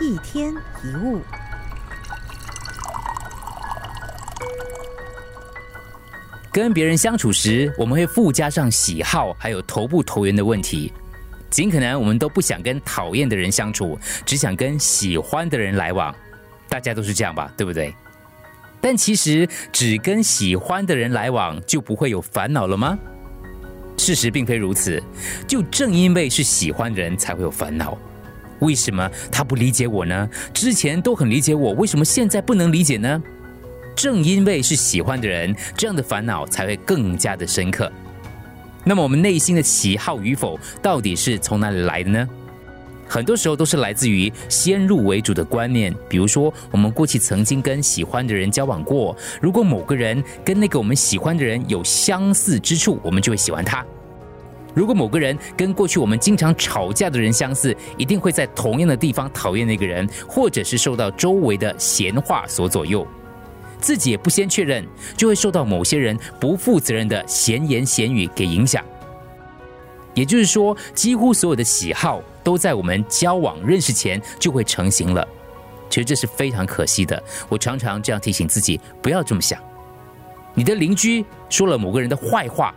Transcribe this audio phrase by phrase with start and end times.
[0.00, 1.20] 一天一物。
[6.52, 10.92] 跟别人相处时，我们会附加上喜好，还有投不投缘的问题。
[11.50, 16.14] 尽可能我们都不想跟讨厌的人相处，只想跟喜欢的人来往。
[16.68, 17.94] 大家都是这样吧，对不对？
[18.80, 22.98] 但其实只跟喜欢的人来往，就不会有烦恼了吗？
[23.96, 25.02] 事实并非如此。
[25.46, 27.98] 就正因为是喜欢的人，才会有烦恼。
[28.60, 30.28] 为什么他不理解我呢？
[30.52, 33.22] 之前都很理解我，为什么现在不能理解呢？
[33.96, 37.90] 正因为是喜欢的人，这样的烦恼才会更加的深刻。
[38.84, 42.28] 那么，我们内心的喜好与否，到底是从哪里来的呢？
[43.08, 45.94] 很多时候都是来自于先入为主的观念。
[46.08, 53.82] 比如说，我们过去曾经跟喜欢的人交往过，如果某个人跟那个我们喜欢的人有相似之处，我们就会喜欢他；
[54.74, 63.06] 如果某个人跟过去我们经常吵架的人相似，一定会在同样的地方讨厌那个人，或者是受到周围的闲话所左右。
[63.80, 64.84] 自己也不先确认，
[65.16, 68.84] 就会受到某些人不负责任的闲言闲语给影响。
[70.14, 75.26] 也就是说，几乎所有的喜好都在我们交往认识前就会成型了。
[75.88, 77.22] 其实这是非常可惜的。
[77.48, 79.60] 我常常这样提醒自己，不要这么想。
[80.54, 82.74] 你的邻居说了某个人的坏话，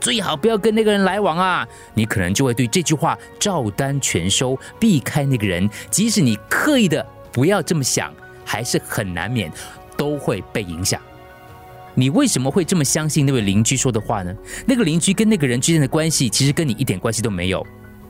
[0.00, 1.66] 最好不要跟那个人来往啊！
[1.94, 5.68] 你可能就会对这句话照单全收，避开那个人。
[5.90, 8.12] 即使你刻意的不要这么想，
[8.44, 9.50] 还是很难免
[9.96, 11.00] 都会被影响。
[11.94, 14.32] 你为什么会这么相信那位邻居说的话呢？
[14.64, 17.66] 那个邻居跟那个人之间的关系，其实跟你一点关系都没有，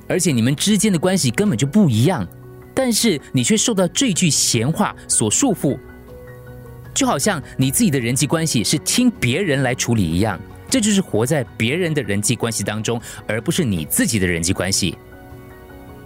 [0.06, 2.26] 而且你们之间的关系根本就不一样。
[2.74, 5.78] 但是你却受到这句闲话所束缚，
[6.92, 10.38] 就好像你自己的人际关系是听别人来处理一样。
[10.68, 14.96] 这就是活在别人的人际关系当中，而不是你自己的人际关系。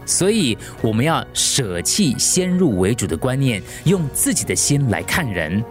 [0.05, 5.63] 所以我们要舍弃先入为主的观念，用自己的心来看人。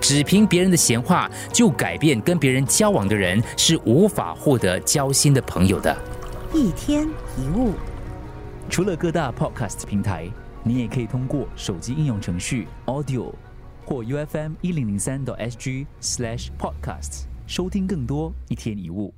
[0.00, 5.96] 只凭别人的闲话就改变跟别人交往的人，是无法获得交心的朋友的。
[6.52, 7.72] 一天一物，
[8.68, 10.28] 除了各大 podcast 平台，
[10.62, 13.32] 你也可以通过手机应用程序 Audio
[13.84, 19.12] 或 U F M 一零零三 SG slash podcasts 收听更多一天一物。